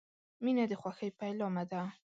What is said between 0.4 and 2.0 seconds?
•مینه د خوښۍ پیلامه ده.